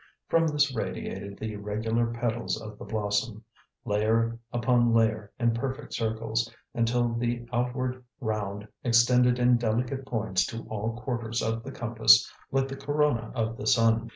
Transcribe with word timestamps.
From 0.29 0.47
this 0.47 0.75
radiated 0.75 1.37
the 1.37 1.57
regular 1.57 2.07
petals 2.07 2.59
of 2.59 2.79
the 2.79 2.85
blossom, 2.85 3.43
layer 3.85 4.39
upon 4.51 4.95
layer 4.95 5.31
in 5.39 5.53
perfect 5.53 5.93
circles, 5.93 6.51
until 6.73 7.09
the 7.13 7.47
outward 7.53 8.03
round 8.19 8.67
extended 8.83 9.37
in 9.37 9.57
delicate 9.57 10.03
points 10.07 10.43
to 10.47 10.63
all 10.71 10.99
quarters 10.99 11.43
of 11.43 11.61
the 11.61 11.71
compass 11.71 12.27
like 12.51 12.67
the 12.67 12.75
corona 12.75 13.31
of 13.35 13.57
the 13.57 13.67
sun. 13.67 14.09